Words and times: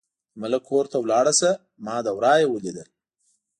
د 0.31 0.35
ملک 0.41 0.63
کور 0.69 0.85
ته 0.91 0.97
لاړه 1.11 1.33
شه، 1.39 1.51
ما 1.85 1.95
له 2.05 2.11
ورايه 2.17 2.47
ولیدل. 2.49 2.87